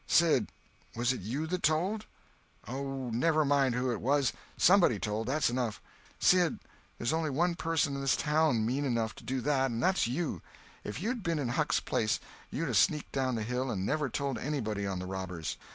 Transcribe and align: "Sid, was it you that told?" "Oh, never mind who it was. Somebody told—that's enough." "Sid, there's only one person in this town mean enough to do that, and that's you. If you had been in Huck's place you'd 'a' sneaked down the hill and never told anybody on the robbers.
"Sid, 0.07 0.51
was 0.95 1.13
it 1.13 1.21
you 1.21 1.45
that 1.45 1.61
told?" 1.61 2.07
"Oh, 2.67 3.11
never 3.11 3.45
mind 3.45 3.75
who 3.75 3.91
it 3.91 4.01
was. 4.01 4.33
Somebody 4.57 4.97
told—that's 4.97 5.51
enough." 5.51 5.79
"Sid, 6.17 6.57
there's 6.97 7.13
only 7.13 7.29
one 7.29 7.53
person 7.53 7.93
in 7.93 8.01
this 8.01 8.15
town 8.15 8.65
mean 8.65 8.83
enough 8.83 9.13
to 9.17 9.23
do 9.23 9.41
that, 9.41 9.69
and 9.69 9.83
that's 9.83 10.07
you. 10.07 10.41
If 10.83 11.03
you 11.03 11.09
had 11.09 11.21
been 11.21 11.37
in 11.37 11.49
Huck's 11.49 11.79
place 11.79 12.19
you'd 12.49 12.67
'a' 12.69 12.73
sneaked 12.73 13.11
down 13.11 13.35
the 13.35 13.43
hill 13.43 13.69
and 13.69 13.85
never 13.85 14.09
told 14.09 14.39
anybody 14.39 14.87
on 14.87 14.97
the 14.97 15.05
robbers. 15.05 15.55